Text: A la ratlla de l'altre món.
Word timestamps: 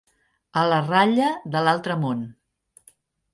A 0.61 0.63
la 0.71 0.79
ratlla 0.87 1.27
de 1.57 1.61
l'altre 1.67 1.99
món. 2.07 2.25